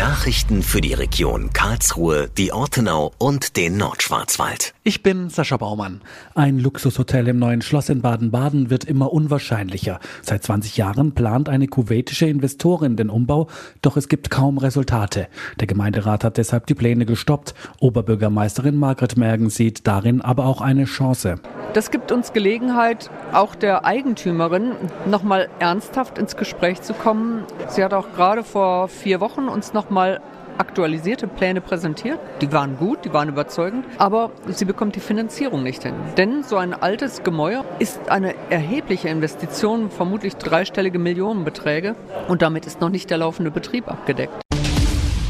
Nachrichten 0.00 0.62
für 0.62 0.80
die 0.80 0.94
Region 0.94 1.52
Karlsruhe, 1.52 2.30
die 2.38 2.54
Ortenau 2.54 3.12
und 3.18 3.58
den 3.58 3.76
Nordschwarzwald. 3.76 4.72
Ich 4.82 5.02
bin 5.02 5.28
Sascha 5.28 5.58
Baumann. 5.58 6.00
Ein 6.34 6.58
Luxushotel 6.58 7.28
im 7.28 7.38
neuen 7.38 7.60
Schloss 7.60 7.90
in 7.90 8.00
Baden-Baden 8.00 8.70
wird 8.70 8.84
immer 8.84 9.12
unwahrscheinlicher. 9.12 10.00
Seit 10.22 10.42
20 10.42 10.78
Jahren 10.78 11.12
plant 11.12 11.50
eine 11.50 11.68
kuwaitische 11.68 12.24
Investorin 12.24 12.96
den 12.96 13.10
Umbau, 13.10 13.48
doch 13.82 13.98
es 13.98 14.08
gibt 14.08 14.30
kaum 14.30 14.56
Resultate. 14.56 15.28
Der 15.60 15.66
Gemeinderat 15.66 16.24
hat 16.24 16.38
deshalb 16.38 16.66
die 16.66 16.74
Pläne 16.74 17.04
gestoppt. 17.04 17.52
Oberbürgermeisterin 17.80 18.76
Margret 18.76 19.18
Mergen 19.18 19.50
sieht 19.50 19.86
darin 19.86 20.22
aber 20.22 20.46
auch 20.46 20.62
eine 20.62 20.86
Chance. 20.86 21.40
Das 21.74 21.92
gibt 21.92 22.10
uns 22.10 22.32
Gelegenheit, 22.32 23.10
auch 23.32 23.54
der 23.54 23.84
Eigentümerin 23.84 24.72
nochmal 25.06 25.48
ernsthaft 25.60 26.18
ins 26.18 26.36
Gespräch 26.36 26.82
zu 26.82 26.94
kommen. 26.94 27.44
Sie 27.68 27.84
hat 27.84 27.94
auch 27.94 28.10
gerade 28.16 28.42
vor 28.42 28.88
vier 28.88 29.20
Wochen 29.20 29.46
uns 29.46 29.72
nochmal 29.90 30.20
aktualisierte 30.56 31.26
Pläne 31.26 31.60
präsentiert. 31.60 32.20
Die 32.40 32.52
waren 32.52 32.76
gut, 32.76 33.04
die 33.04 33.12
waren 33.12 33.28
überzeugend, 33.28 33.84
aber 33.98 34.30
sie 34.46 34.64
bekommt 34.64 34.94
die 34.94 35.00
Finanzierung 35.00 35.64
nicht 35.64 35.82
hin. 35.82 35.94
Denn 36.16 36.44
so 36.44 36.58
ein 36.58 36.74
altes 36.74 37.24
Gemäuer 37.24 37.64
ist 37.80 38.08
eine 38.08 38.34
erhebliche 38.50 39.08
Investition, 39.08 39.90
vermutlich 39.90 40.36
dreistellige 40.36 41.00
Millionenbeträge 41.00 41.96
und 42.28 42.42
damit 42.42 42.66
ist 42.66 42.80
noch 42.80 42.90
nicht 42.90 43.10
der 43.10 43.18
laufende 43.18 43.50
Betrieb 43.50 43.88
abgedeckt. 43.88 44.49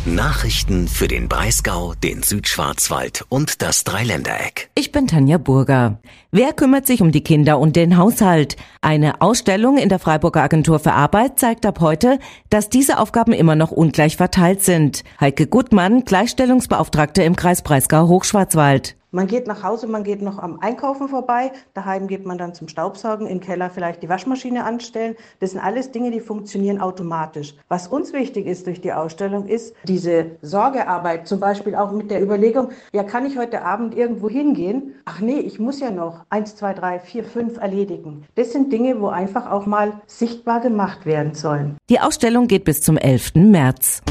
Nachrichten 0.06 0.88
für 0.88 1.08
den 1.08 1.28
Breisgau, 1.28 1.92
den 1.92 2.22
Südschwarzwald 2.22 3.26
und 3.28 3.60
das 3.60 3.84
Dreiländereck. 3.84 4.70
Ich 4.74 4.92
bin 4.92 5.06
Tanja 5.06 5.36
Burger. 5.36 5.98
Wer 6.30 6.54
kümmert 6.54 6.86
sich 6.86 7.02
um 7.02 7.12
die 7.12 7.22
Kinder 7.22 7.58
und 7.58 7.76
den 7.76 7.98
Haushalt? 7.98 8.56
Eine 8.80 9.20
Ausstellung 9.20 9.76
in 9.76 9.90
der 9.90 9.98
Freiburger 9.98 10.42
Agentur 10.42 10.78
für 10.78 10.94
Arbeit 10.94 11.38
zeigt 11.38 11.66
ab 11.66 11.80
heute, 11.80 12.18
dass 12.48 12.70
diese 12.70 12.98
Aufgaben 12.98 13.34
immer 13.34 13.56
noch 13.56 13.72
ungleich 13.72 14.16
verteilt 14.16 14.62
sind. 14.62 15.04
Heike 15.20 15.46
Gutmann, 15.46 16.06
Gleichstellungsbeauftragte 16.06 17.22
im 17.22 17.36
Kreis 17.36 17.60
Breisgau 17.60 18.08
Hochschwarzwald. 18.08 18.96
Man 19.12 19.26
geht 19.26 19.48
nach 19.48 19.64
Hause, 19.64 19.88
man 19.88 20.04
geht 20.04 20.22
noch 20.22 20.38
am 20.38 20.60
Einkaufen 20.60 21.08
vorbei, 21.08 21.50
daheim 21.74 22.06
geht 22.06 22.26
man 22.26 22.38
dann 22.38 22.54
zum 22.54 22.68
Staubsaugen, 22.68 23.26
im 23.26 23.40
Keller 23.40 23.68
vielleicht 23.68 24.04
die 24.04 24.08
Waschmaschine 24.08 24.64
anstellen. 24.64 25.16
Das 25.40 25.50
sind 25.50 25.60
alles 25.60 25.90
Dinge, 25.90 26.12
die 26.12 26.20
funktionieren 26.20 26.80
automatisch. 26.80 27.54
Was 27.68 27.88
uns 27.88 28.12
wichtig 28.12 28.46
ist 28.46 28.68
durch 28.68 28.80
die 28.80 28.92
Ausstellung, 28.92 29.48
ist 29.48 29.74
diese 29.84 30.26
Sorgearbeit, 30.42 31.26
zum 31.26 31.40
Beispiel 31.40 31.74
auch 31.74 31.90
mit 31.90 32.10
der 32.10 32.22
Überlegung, 32.22 32.68
ja, 32.92 33.02
kann 33.02 33.26
ich 33.26 33.36
heute 33.36 33.62
Abend 33.62 33.96
irgendwo 33.96 34.28
hingehen? 34.28 34.94
Ach 35.06 35.18
nee, 35.18 35.40
ich 35.40 35.58
muss 35.58 35.80
ja 35.80 35.90
noch 35.90 36.24
eins, 36.30 36.54
zwei, 36.54 36.72
drei, 36.72 37.00
vier, 37.00 37.24
fünf 37.24 37.58
erledigen. 37.58 38.26
Das 38.36 38.52
sind 38.52 38.72
Dinge, 38.72 39.00
wo 39.00 39.08
einfach 39.08 39.50
auch 39.50 39.66
mal 39.66 40.00
sichtbar 40.06 40.60
gemacht 40.60 41.04
werden 41.04 41.34
sollen. 41.34 41.76
Die 41.88 41.98
Ausstellung 41.98 42.46
geht 42.46 42.64
bis 42.64 42.80
zum 42.80 42.96
11. 42.96 43.34
März. 43.34 44.02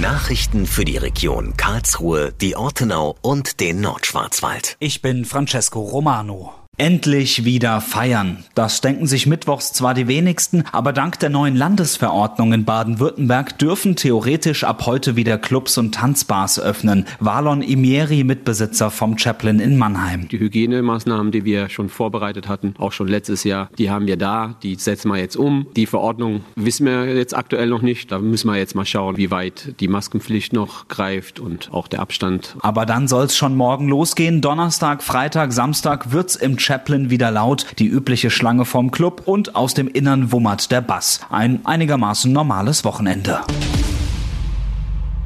Nachrichten 0.00 0.66
für 0.66 0.84
die 0.84 0.96
Region 0.96 1.56
Karlsruhe, 1.56 2.32
die 2.40 2.56
Ortenau 2.56 3.14
und 3.22 3.60
den 3.60 3.80
Nordschwarzwald. 3.80 4.76
Ich 4.80 5.02
bin 5.02 5.24
Francesco 5.24 5.80
Romano. 5.80 6.63
Endlich 6.76 7.44
wieder 7.44 7.80
feiern. 7.80 8.42
Das 8.56 8.80
denken 8.80 9.06
sich 9.06 9.28
mittwochs 9.28 9.72
zwar 9.72 9.94
die 9.94 10.08
wenigsten, 10.08 10.64
aber 10.72 10.92
dank 10.92 11.20
der 11.20 11.30
neuen 11.30 11.54
Landesverordnung 11.54 12.52
in 12.52 12.64
Baden-Württemberg 12.64 13.58
dürfen 13.60 13.94
theoretisch 13.94 14.64
ab 14.64 14.84
heute 14.84 15.14
wieder 15.14 15.38
Clubs 15.38 15.78
und 15.78 15.94
Tanzbars 15.94 16.58
öffnen. 16.58 17.06
Valon 17.20 17.62
Imieri, 17.62 18.24
Mitbesitzer 18.24 18.90
vom 18.90 19.16
Chaplin 19.18 19.60
in 19.60 19.78
Mannheim. 19.78 20.26
Die 20.26 20.40
Hygienemaßnahmen, 20.40 21.30
die 21.30 21.44
wir 21.44 21.68
schon 21.68 21.88
vorbereitet 21.88 22.48
hatten, 22.48 22.74
auch 22.78 22.90
schon 22.90 23.06
letztes 23.06 23.44
Jahr, 23.44 23.68
die 23.78 23.90
haben 23.90 24.08
wir 24.08 24.16
da, 24.16 24.56
die 24.64 24.74
setzen 24.74 25.12
wir 25.12 25.18
jetzt 25.18 25.36
um. 25.36 25.68
Die 25.76 25.86
Verordnung 25.86 26.44
wissen 26.56 26.86
wir 26.86 27.14
jetzt 27.14 27.36
aktuell 27.36 27.68
noch 27.68 27.82
nicht. 27.82 28.10
Da 28.10 28.18
müssen 28.18 28.50
wir 28.50 28.56
jetzt 28.56 28.74
mal 28.74 28.84
schauen, 28.84 29.16
wie 29.16 29.30
weit 29.30 29.74
die 29.78 29.86
Maskenpflicht 29.86 30.52
noch 30.52 30.88
greift 30.88 31.38
und 31.38 31.72
auch 31.72 31.86
der 31.86 32.00
Abstand. 32.00 32.56
Aber 32.60 32.84
dann 32.84 33.06
soll 33.06 33.26
es 33.26 33.36
schon 33.36 33.54
morgen 33.54 33.86
losgehen. 33.86 34.40
Donnerstag, 34.40 35.04
Freitag, 35.04 35.52
Samstag 35.52 36.10
wird's 36.10 36.34
im 36.34 36.58
Chaplin 36.64 37.10
wieder 37.10 37.30
laut, 37.30 37.66
die 37.78 37.86
übliche 37.86 38.30
Schlange 38.30 38.64
vom 38.64 38.90
Club 38.90 39.22
und 39.26 39.54
aus 39.54 39.74
dem 39.74 39.86
Innern 39.86 40.32
wummert 40.32 40.70
der 40.70 40.80
Bass. 40.80 41.20
Ein 41.28 41.60
einigermaßen 41.64 42.32
normales 42.32 42.84
Wochenende. 42.84 43.40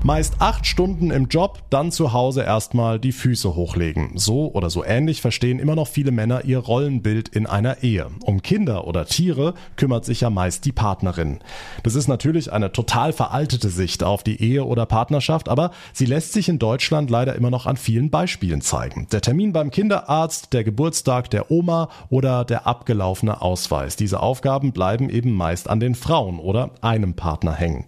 Meist 0.04 0.36
acht 0.38 0.64
Stunden 0.64 1.10
im 1.10 1.26
Job, 1.26 1.58
dann 1.70 1.90
zu 1.90 2.12
Hause 2.12 2.44
erstmal 2.44 3.00
die 3.00 3.10
Füße 3.10 3.56
hochlegen. 3.56 4.12
So 4.14 4.52
oder 4.52 4.70
so 4.70 4.84
ähnlich 4.84 5.20
verstehen 5.20 5.58
immer 5.58 5.74
noch 5.74 5.88
viele 5.88 6.12
Männer 6.12 6.44
ihr 6.44 6.58
Rollenbild 6.58 7.28
in 7.28 7.46
einer 7.46 7.82
Ehe. 7.82 8.06
Um 8.22 8.40
Kinder 8.40 8.86
oder 8.86 9.06
Tiere 9.06 9.54
kümmert 9.76 10.04
sich 10.04 10.20
ja 10.20 10.30
meist 10.30 10.64
die 10.64 10.72
Partnerin. 10.72 11.40
Das 11.82 11.96
ist 11.96 12.06
natürlich 12.06 12.52
eine 12.52 12.70
total 12.70 13.12
veraltete 13.12 13.70
Sicht 13.70 14.04
auf 14.04 14.22
die 14.22 14.40
Ehe 14.40 14.64
oder 14.64 14.86
Partnerschaft, 14.86 15.48
aber 15.48 15.72
sie 15.92 16.06
lässt 16.06 16.32
sich 16.32 16.48
in 16.48 16.60
Deutschland 16.60 17.10
leider 17.10 17.34
immer 17.34 17.50
noch 17.50 17.66
an 17.66 17.76
vielen 17.76 18.10
Beispielen 18.10 18.60
zeigen. 18.60 19.08
Der 19.10 19.20
Termin 19.20 19.52
beim 19.52 19.72
Kinderarzt, 19.72 20.52
der 20.52 20.62
Geburtstag 20.62 21.28
der 21.30 21.50
Oma 21.50 21.88
oder 22.08 22.44
der 22.44 22.68
abgelaufene 22.68 23.42
Ausweis. 23.42 23.96
Diese 23.96 24.20
Aufgaben 24.20 24.70
bleiben 24.70 25.10
eben 25.10 25.32
meist 25.32 25.68
an 25.68 25.80
den 25.80 25.96
Frauen 25.96 26.38
oder 26.38 26.70
einem 26.82 27.14
Partner 27.14 27.52
hängen. 27.52 27.84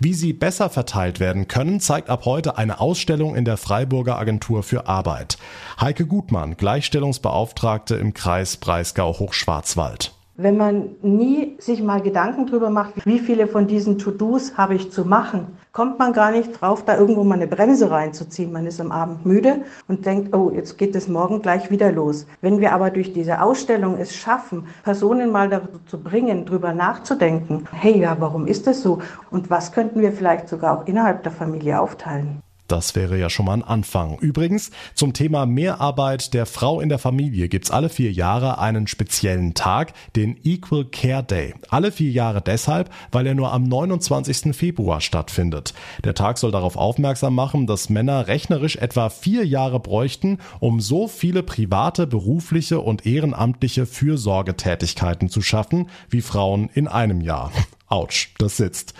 Wie 0.00 0.12
sie 0.12 0.32
besser 0.32 0.68
verteilt 0.68 1.20
werden 1.20 1.46
können, 1.52 1.61
zeigt 1.80 2.10
ab 2.10 2.24
heute 2.24 2.58
eine 2.58 2.80
Ausstellung 2.80 3.34
in 3.34 3.44
der 3.44 3.56
Freiburger 3.56 4.18
Agentur 4.18 4.62
für 4.62 4.86
Arbeit. 4.86 5.38
Heike 5.80 6.06
Gutmann, 6.06 6.56
Gleichstellungsbeauftragte 6.56 7.94
im 7.94 8.14
Kreis 8.14 8.56
Breisgau-Hochschwarzwald. 8.56 10.12
Wenn 10.36 10.56
man 10.56 10.96
nie 11.02 11.56
sich 11.58 11.82
mal 11.82 12.00
Gedanken 12.00 12.46
drüber 12.46 12.70
macht, 12.70 13.04
wie 13.04 13.18
viele 13.18 13.46
von 13.46 13.66
diesen 13.66 13.98
To-Dos 13.98 14.56
habe 14.56 14.74
ich 14.74 14.90
zu 14.90 15.04
machen, 15.04 15.58
kommt 15.72 15.98
man 15.98 16.14
gar 16.14 16.30
nicht 16.30 16.58
drauf, 16.58 16.86
da 16.86 16.96
irgendwo 16.96 17.22
mal 17.22 17.34
eine 17.34 17.46
Bremse 17.46 17.90
reinzuziehen. 17.90 18.50
Man 18.50 18.64
ist 18.64 18.80
am 18.80 18.92
Abend 18.92 19.26
müde 19.26 19.60
und 19.88 20.06
denkt, 20.06 20.34
oh, 20.34 20.50
jetzt 20.50 20.78
geht 20.78 20.96
es 20.96 21.06
morgen 21.06 21.42
gleich 21.42 21.70
wieder 21.70 21.92
los. 21.92 22.26
Wenn 22.40 22.60
wir 22.60 22.72
aber 22.72 22.88
durch 22.88 23.12
diese 23.12 23.42
Ausstellung 23.42 23.98
es 23.98 24.16
schaffen, 24.16 24.68
Personen 24.84 25.30
mal 25.30 25.50
dazu 25.50 25.80
zu 25.86 26.02
bringen, 26.02 26.46
drüber 26.46 26.72
nachzudenken, 26.72 27.66
hey, 27.70 27.98
ja, 27.98 28.16
warum 28.18 28.46
ist 28.46 28.66
das 28.66 28.80
so? 28.80 29.00
Und 29.30 29.50
was 29.50 29.70
könnten 29.72 30.00
wir 30.00 30.12
vielleicht 30.12 30.48
sogar 30.48 30.78
auch 30.78 30.86
innerhalb 30.86 31.24
der 31.24 31.32
Familie 31.32 31.78
aufteilen? 31.78 32.42
Das 32.72 32.94
wäre 32.94 33.18
ja 33.18 33.28
schon 33.28 33.44
mal 33.44 33.52
ein 33.52 33.62
Anfang. 33.62 34.16
Übrigens, 34.20 34.70
zum 34.94 35.12
Thema 35.12 35.44
Mehrarbeit 35.44 36.32
der 36.32 36.46
Frau 36.46 36.80
in 36.80 36.88
der 36.88 36.98
Familie 36.98 37.50
gibt's 37.50 37.70
alle 37.70 37.90
vier 37.90 38.10
Jahre 38.10 38.58
einen 38.60 38.86
speziellen 38.86 39.52
Tag, 39.52 39.92
den 40.16 40.38
Equal 40.42 40.86
Care 40.86 41.22
Day. 41.22 41.54
Alle 41.68 41.92
vier 41.92 42.10
Jahre 42.10 42.40
deshalb, 42.40 42.88
weil 43.10 43.26
er 43.26 43.34
nur 43.34 43.52
am 43.52 43.64
29. 43.64 44.56
Februar 44.56 45.02
stattfindet. 45.02 45.74
Der 46.02 46.14
Tag 46.14 46.38
soll 46.38 46.50
darauf 46.50 46.76
aufmerksam 46.76 47.34
machen, 47.34 47.66
dass 47.66 47.90
Männer 47.90 48.26
rechnerisch 48.26 48.76
etwa 48.76 49.10
vier 49.10 49.46
Jahre 49.46 49.78
bräuchten, 49.78 50.38
um 50.58 50.80
so 50.80 51.08
viele 51.08 51.42
private, 51.42 52.06
berufliche 52.06 52.80
und 52.80 53.04
ehrenamtliche 53.04 53.84
Fürsorgetätigkeiten 53.84 55.28
zu 55.28 55.42
schaffen, 55.42 55.90
wie 56.08 56.22
Frauen 56.22 56.70
in 56.72 56.88
einem 56.88 57.20
Jahr. 57.20 57.52
Autsch, 57.92 58.30
das 58.38 58.56
sitzt. 58.56 58.94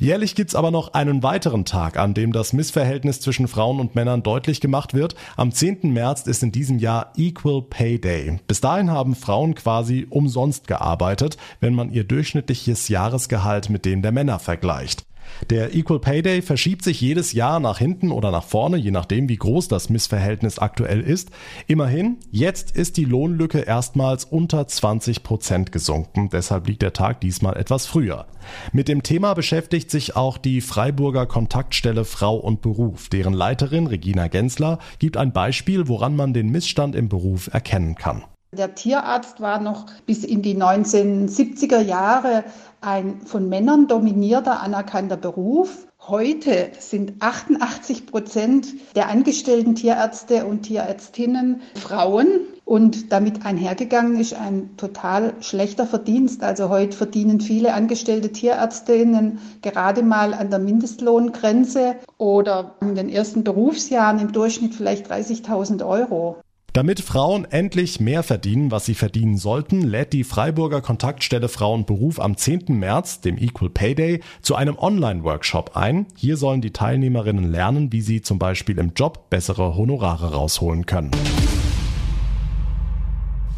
Jährlich 0.00 0.34
gibt's 0.34 0.54
aber 0.54 0.70
noch 0.70 0.94
einen 0.94 1.22
weiteren 1.22 1.66
Tag, 1.66 1.98
an 1.98 2.14
dem 2.14 2.32
das 2.32 2.54
Missverhältnis 2.54 3.20
zwischen 3.20 3.46
Frauen 3.46 3.78
und 3.78 3.94
Männern 3.94 4.22
deutlich 4.22 4.62
gemacht 4.62 4.94
wird. 4.94 5.16
Am 5.36 5.52
10. 5.52 5.92
März 5.92 6.22
ist 6.22 6.42
in 6.42 6.50
diesem 6.50 6.78
Jahr 6.78 7.12
Equal 7.16 7.60
Pay 7.60 8.00
Day. 8.00 8.40
Bis 8.46 8.62
dahin 8.62 8.90
haben 8.90 9.14
Frauen 9.14 9.54
quasi 9.54 10.06
umsonst 10.08 10.66
gearbeitet, 10.66 11.36
wenn 11.60 11.74
man 11.74 11.92
ihr 11.92 12.04
durchschnittliches 12.04 12.88
Jahresgehalt 12.88 13.68
mit 13.68 13.84
dem 13.84 14.00
der 14.00 14.12
Männer 14.12 14.38
vergleicht. 14.38 15.04
Der 15.50 15.74
Equal 15.74 16.00
Pay 16.00 16.22
Day 16.22 16.42
verschiebt 16.42 16.82
sich 16.82 17.00
jedes 17.00 17.32
Jahr 17.32 17.60
nach 17.60 17.78
hinten 17.78 18.10
oder 18.10 18.30
nach 18.30 18.44
vorne, 18.44 18.76
je 18.76 18.90
nachdem, 18.90 19.28
wie 19.28 19.36
groß 19.36 19.68
das 19.68 19.90
Missverhältnis 19.90 20.58
aktuell 20.58 21.00
ist. 21.00 21.30
Immerhin, 21.66 22.18
jetzt 22.30 22.76
ist 22.76 22.96
die 22.96 23.04
Lohnlücke 23.04 23.60
erstmals 23.60 24.24
unter 24.24 24.66
20 24.66 25.22
Prozent 25.22 25.72
gesunken. 25.72 26.28
Deshalb 26.30 26.66
liegt 26.66 26.82
der 26.82 26.92
Tag 26.92 27.20
diesmal 27.20 27.56
etwas 27.56 27.86
früher. 27.86 28.26
Mit 28.72 28.88
dem 28.88 29.02
Thema 29.02 29.34
beschäftigt 29.34 29.90
sich 29.90 30.16
auch 30.16 30.38
die 30.38 30.60
Freiburger 30.60 31.26
Kontaktstelle 31.26 32.04
Frau 32.04 32.36
und 32.36 32.62
Beruf. 32.62 33.08
Deren 33.08 33.34
Leiterin 33.34 33.86
Regina 33.86 34.28
Gensler 34.28 34.78
gibt 34.98 35.16
ein 35.16 35.32
Beispiel, 35.32 35.88
woran 35.88 36.16
man 36.16 36.32
den 36.32 36.50
Missstand 36.50 36.94
im 36.94 37.08
Beruf 37.08 37.48
erkennen 37.52 37.94
kann. 37.94 38.24
Der 38.56 38.74
Tierarzt 38.74 39.42
war 39.42 39.60
noch 39.60 39.84
bis 40.06 40.24
in 40.24 40.40
die 40.40 40.56
1970er 40.56 41.80
Jahre 41.80 42.44
ein 42.80 43.20
von 43.20 43.46
Männern 43.50 43.88
dominierter 43.88 44.60
anerkannter 44.60 45.18
Beruf. 45.18 45.86
Heute 46.00 46.70
sind 46.78 47.20
88 47.20 48.06
Prozent 48.06 48.68
der 48.96 49.10
angestellten 49.10 49.74
Tierärzte 49.74 50.46
und 50.46 50.62
Tierärztinnen 50.62 51.60
Frauen. 51.74 52.26
Und 52.64 53.12
damit 53.12 53.44
einhergegangen 53.44 54.18
ist 54.18 54.32
ein 54.32 54.78
total 54.78 55.34
schlechter 55.40 55.86
Verdienst. 55.86 56.42
Also 56.42 56.70
heute 56.70 56.96
verdienen 56.96 57.42
viele 57.42 57.74
angestellte 57.74 58.32
Tierärztinnen 58.32 59.40
gerade 59.60 60.02
mal 60.02 60.32
an 60.32 60.48
der 60.48 60.58
Mindestlohngrenze 60.58 61.96
oder 62.16 62.76
in 62.80 62.94
den 62.94 63.10
ersten 63.10 63.44
Berufsjahren 63.44 64.18
im 64.20 64.32
Durchschnitt 64.32 64.74
vielleicht 64.74 65.12
30.000 65.12 65.86
Euro. 65.86 66.38
Damit 66.74 67.00
Frauen 67.00 67.46
endlich 67.46 67.98
mehr 67.98 68.22
verdienen, 68.22 68.70
was 68.70 68.84
sie 68.84 68.94
verdienen 68.94 69.38
sollten, 69.38 69.80
lädt 69.80 70.12
die 70.12 70.22
Freiburger 70.22 70.82
Kontaktstelle 70.82 71.48
Frauenberuf 71.48 72.20
am 72.20 72.36
10. 72.36 72.78
März, 72.78 73.22
dem 73.22 73.38
Equal 73.38 73.70
Pay 73.70 73.94
Day, 73.94 74.20
zu 74.42 74.54
einem 74.54 74.76
Online-Workshop 74.76 75.76
ein. 75.76 76.06
Hier 76.14 76.36
sollen 76.36 76.60
die 76.60 76.72
Teilnehmerinnen 76.72 77.50
lernen, 77.50 77.90
wie 77.90 78.02
sie 78.02 78.20
zum 78.20 78.38
Beispiel 78.38 78.78
im 78.78 78.92
Job 78.94 79.30
bessere 79.30 79.76
Honorare 79.76 80.32
rausholen 80.32 80.84
können. 80.84 81.10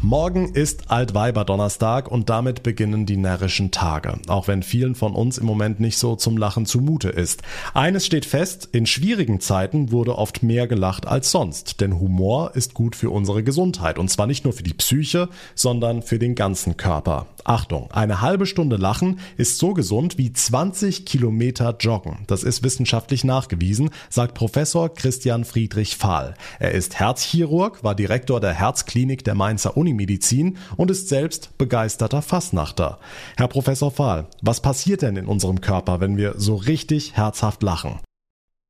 Morgen 0.03 0.55
ist 0.55 0.89
Altweiberdonnerstag 0.89 2.09
und 2.09 2.27
damit 2.31 2.63
beginnen 2.63 3.05
die 3.05 3.17
närrischen 3.17 3.69
Tage, 3.69 4.17
auch 4.27 4.47
wenn 4.47 4.63
vielen 4.63 4.95
von 4.95 5.13
uns 5.13 5.37
im 5.37 5.45
Moment 5.45 5.79
nicht 5.79 5.99
so 5.99 6.15
zum 6.15 6.37
Lachen 6.37 6.65
zumute 6.65 7.09
ist. 7.09 7.43
Eines 7.75 8.07
steht 8.07 8.25
fest, 8.25 8.67
in 8.71 8.87
schwierigen 8.87 9.39
Zeiten 9.41 9.91
wurde 9.91 10.17
oft 10.17 10.41
mehr 10.41 10.65
gelacht 10.65 11.05
als 11.05 11.29
sonst, 11.29 11.81
denn 11.81 11.99
Humor 11.99 12.55
ist 12.55 12.73
gut 12.73 12.95
für 12.95 13.11
unsere 13.11 13.43
Gesundheit 13.43 13.99
und 13.99 14.09
zwar 14.09 14.25
nicht 14.25 14.43
nur 14.43 14.53
für 14.53 14.63
die 14.63 14.73
Psyche, 14.73 15.29
sondern 15.53 16.01
für 16.01 16.17
den 16.17 16.33
ganzen 16.33 16.77
Körper. 16.77 17.27
Achtung, 17.43 17.89
eine 17.91 18.21
halbe 18.21 18.45
Stunde 18.45 18.77
Lachen 18.77 19.19
ist 19.37 19.57
so 19.57 19.73
gesund 19.73 20.17
wie 20.17 20.31
20 20.31 21.05
Kilometer 21.05 21.75
Joggen. 21.79 22.19
Das 22.27 22.43
ist 22.43 22.63
wissenschaftlich 22.63 23.23
nachgewiesen, 23.23 23.89
sagt 24.09 24.33
Professor 24.33 24.93
Christian 24.93 25.45
Friedrich 25.45 25.95
Fahl. 25.95 26.35
Er 26.59 26.71
ist 26.71 26.99
Herzchirurg, 26.99 27.83
war 27.83 27.95
Direktor 27.95 28.39
der 28.39 28.53
Herzklinik 28.53 29.23
der 29.23 29.35
Mainzer 29.35 29.77
Unimedizin 29.91 30.57
und 30.77 30.89
ist 30.89 31.09
selbst 31.09 31.57
begeisterter 31.57 32.21
Fassnachter. 32.21 32.99
Herr 33.37 33.47
Professor 33.47 33.91
Fahl, 33.91 34.27
was 34.41 34.61
passiert 34.61 35.01
denn 35.01 35.17
in 35.17 35.25
unserem 35.25 35.61
Körper, 35.61 35.99
wenn 35.99 36.17
wir 36.17 36.35
so 36.37 36.55
richtig 36.55 37.17
herzhaft 37.17 37.61
lachen? 37.61 37.99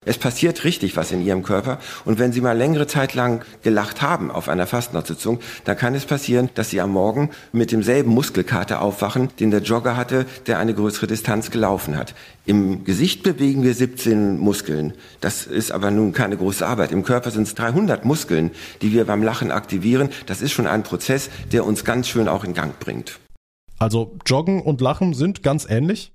Es 0.04 0.18
passiert 0.18 0.64
richtig 0.64 0.98
was 0.98 1.12
in 1.12 1.24
Ihrem 1.24 1.44
Körper 1.44 1.78
und 2.06 2.18
wenn 2.18 2.32
Sie 2.32 2.42
mal 2.42 2.58
längere 2.58 2.88
Zeit 2.88 3.14
lang 3.14 3.46
gelacht 3.62 4.02
haben 4.02 4.32
auf 4.32 4.50
einer 4.50 4.66
Fastnachtsitzung, 4.66 5.40
dann 5.64 5.78
kann 5.78 5.94
es 5.94 6.06
passieren, 6.06 6.50
dass 6.56 6.72
Sie 6.72 6.82
am 6.82 6.90
Morgen 6.90 7.30
mit 7.52 7.72
demselben 7.72 8.10
Muskelkater 8.10 8.82
aufwachen, 8.82 9.30
den 9.40 9.52
der 9.52 9.62
Jogger 9.62 9.96
hatte, 9.96 10.26
der 10.48 10.58
eine 10.58 10.74
größere 10.74 11.06
Distanz 11.06 11.52
gelaufen 11.52 11.96
hat. 11.96 12.16
Im 12.48 12.84
Gesicht 12.84 13.22
bewegen 13.22 13.62
wir 13.62 13.76
17 13.76 14.40
Muskeln. 14.40 14.96
Das 15.20 15.46
ist 15.46 15.72
aber 15.72 15.92
nun 15.92 16.14
keine 16.14 16.36
große 16.36 16.66
Arbeit. 16.66 16.92
Im 16.92 17.04
Körper 17.04 17.30
sind 17.30 17.44
es 17.44 17.54
300 17.54 18.04
Muskeln, 18.04 18.50
die 18.82 18.94
wir 18.94 19.06
beim 19.06 19.22
Lachen 19.22 19.52
aktivieren. 19.52 20.10
Das 20.26 20.42
ist 20.42 20.52
schon 20.52 20.66
ein 20.66 20.82
Prozess, 20.82 21.30
der 21.52 21.64
uns 21.64 21.86
ganz 21.86 22.08
schön 22.08 22.28
auch 22.28 22.44
in 22.44 22.56
Gang 22.56 22.80
bringt. 22.80 23.20
Also 23.78 24.18
Joggen 24.26 24.64
und 24.64 24.82
Lachen 24.82 25.14
sind 25.14 25.44
ganz 25.44 25.68
ähnlich? 25.70 26.12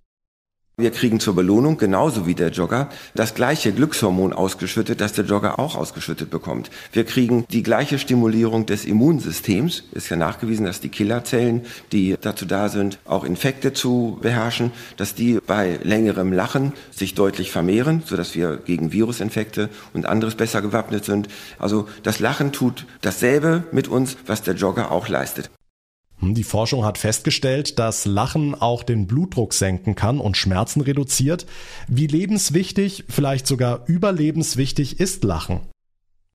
Wir 0.78 0.90
kriegen 0.90 1.20
zur 1.20 1.34
Belohnung, 1.34 1.78
genauso 1.78 2.26
wie 2.26 2.34
der 2.34 2.50
Jogger, 2.50 2.90
das 3.14 3.32
gleiche 3.32 3.72
Glückshormon 3.72 4.34
ausgeschüttet, 4.34 5.00
das 5.00 5.14
der 5.14 5.24
Jogger 5.24 5.58
auch 5.58 5.74
ausgeschüttet 5.74 6.28
bekommt. 6.28 6.70
Wir 6.92 7.04
kriegen 7.04 7.46
die 7.50 7.62
gleiche 7.62 7.98
Stimulierung 7.98 8.66
des 8.66 8.84
Immunsystems. 8.84 9.84
Ist 9.92 10.10
ja 10.10 10.18
nachgewiesen, 10.18 10.66
dass 10.66 10.82
die 10.82 10.90
Killerzellen, 10.90 11.62
die 11.92 12.14
dazu 12.20 12.44
da 12.44 12.68
sind, 12.68 12.98
auch 13.06 13.24
Infekte 13.24 13.72
zu 13.72 14.18
beherrschen, 14.20 14.70
dass 14.98 15.14
die 15.14 15.38
bei 15.46 15.80
längerem 15.82 16.30
Lachen 16.30 16.74
sich 16.90 17.14
deutlich 17.14 17.50
vermehren, 17.50 18.02
sodass 18.04 18.34
wir 18.34 18.58
gegen 18.58 18.92
Virusinfekte 18.92 19.70
und 19.94 20.04
anderes 20.04 20.34
besser 20.34 20.60
gewappnet 20.60 21.06
sind. 21.06 21.28
Also 21.58 21.88
das 22.02 22.20
Lachen 22.20 22.52
tut 22.52 22.84
dasselbe 23.00 23.64
mit 23.72 23.88
uns, 23.88 24.18
was 24.26 24.42
der 24.42 24.56
Jogger 24.56 24.92
auch 24.92 25.08
leistet. 25.08 25.48
Hm, 26.20 26.34
die 26.34 26.44
Forschung 26.44 26.84
hat 26.84 26.98
festgestellt, 26.98 27.78
dass 27.78 28.04
Lachen 28.06 28.54
auch 28.54 28.82
den 28.82 29.06
Blutdruck 29.06 29.52
senken 29.52 29.94
kann 29.94 30.18
und 30.18 30.36
Schmerzen 30.36 30.80
reduziert. 30.80 31.46
Wie 31.88 32.06
lebenswichtig, 32.06 33.04
vielleicht 33.08 33.46
sogar 33.46 33.84
überlebenswichtig 33.86 35.00
ist 35.00 35.24
Lachen? 35.24 35.60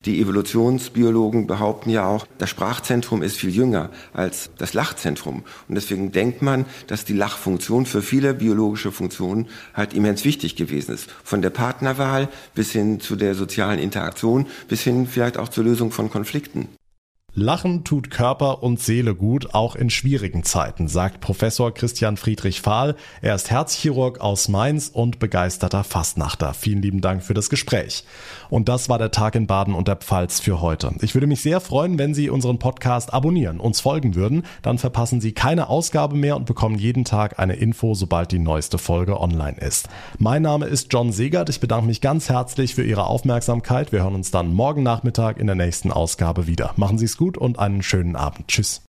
Die 0.05 0.19
Evolutionsbiologen 0.19 1.45
behaupten 1.45 1.91
ja 1.91 2.07
auch, 2.07 2.25
das 2.39 2.49
Sprachzentrum 2.49 3.21
ist 3.21 3.37
viel 3.37 3.51
jünger 3.51 3.91
als 4.13 4.49
das 4.57 4.73
Lachzentrum. 4.73 5.43
Und 5.67 5.75
deswegen 5.75 6.11
denkt 6.11 6.41
man, 6.41 6.65
dass 6.87 7.05
die 7.05 7.13
Lachfunktion 7.13 7.85
für 7.85 8.01
viele 8.01 8.33
biologische 8.33 8.91
Funktionen 8.91 9.47
halt 9.75 9.93
immens 9.93 10.25
wichtig 10.25 10.55
gewesen 10.55 10.95
ist. 10.95 11.11
Von 11.23 11.43
der 11.43 11.51
Partnerwahl 11.51 12.29
bis 12.55 12.71
hin 12.71 12.99
zu 12.99 13.15
der 13.15 13.35
sozialen 13.35 13.77
Interaktion, 13.77 14.47
bis 14.67 14.81
hin 14.81 15.05
vielleicht 15.05 15.37
auch 15.37 15.49
zur 15.49 15.65
Lösung 15.65 15.91
von 15.91 16.09
Konflikten. 16.09 16.67
Lachen 17.33 17.85
tut 17.85 18.11
Körper 18.11 18.61
und 18.61 18.81
Seele 18.81 19.15
gut, 19.15 19.53
auch 19.53 19.77
in 19.77 19.89
schwierigen 19.89 20.43
Zeiten, 20.43 20.89
sagt 20.89 21.21
Professor 21.21 21.73
Christian 21.73 22.17
Friedrich 22.17 22.59
Fahl. 22.59 22.97
Er 23.21 23.35
ist 23.35 23.49
Herzchirurg 23.49 24.19
aus 24.19 24.49
Mainz 24.49 24.89
und 24.93 25.17
begeisterter 25.17 25.85
Fastnachter. 25.85 26.53
Vielen 26.53 26.81
lieben 26.81 26.99
Dank 26.99 27.23
für 27.23 27.33
das 27.33 27.49
Gespräch. 27.49 28.03
Und 28.49 28.67
das 28.67 28.89
war 28.89 28.97
der 28.97 29.11
Tag 29.11 29.35
in 29.35 29.47
Baden 29.47 29.75
und 29.75 29.87
der 29.87 29.95
Pfalz 29.95 30.41
für 30.41 30.59
heute. 30.59 30.93
Ich 30.99 31.15
würde 31.15 31.25
mich 31.25 31.41
sehr 31.41 31.61
freuen, 31.61 31.97
wenn 31.97 32.13
Sie 32.13 32.29
unseren 32.29 32.59
Podcast 32.59 33.13
abonnieren, 33.13 33.61
uns 33.61 33.79
folgen 33.79 34.15
würden. 34.15 34.43
Dann 34.61 34.77
verpassen 34.77 35.21
Sie 35.21 35.31
keine 35.31 35.69
Ausgabe 35.69 36.17
mehr 36.17 36.35
und 36.35 36.45
bekommen 36.45 36.75
jeden 36.75 37.05
Tag 37.05 37.39
eine 37.39 37.53
Info, 37.53 37.93
sobald 37.93 38.33
die 38.33 38.39
neueste 38.39 38.77
Folge 38.77 39.21
online 39.21 39.57
ist. 39.57 39.87
Mein 40.19 40.41
Name 40.41 40.65
ist 40.65 40.91
John 40.91 41.13
Segert. 41.13 41.47
Ich 41.47 41.61
bedanke 41.61 41.87
mich 41.87 42.01
ganz 42.01 42.27
herzlich 42.27 42.75
für 42.75 42.83
Ihre 42.83 43.05
Aufmerksamkeit. 43.05 43.93
Wir 43.93 44.03
hören 44.03 44.15
uns 44.15 44.31
dann 44.31 44.53
morgen 44.53 44.83
Nachmittag 44.83 45.37
in 45.37 45.47
der 45.47 45.55
nächsten 45.55 45.93
Ausgabe 45.93 46.45
wieder. 46.45 46.73
Machen 46.75 46.97
Sie 46.97 47.05
es 47.05 47.20
gut 47.21 47.37
und 47.37 47.59
einen 47.59 47.83
schönen 47.83 48.15
Abend. 48.15 48.47
Tschüss. 48.47 48.79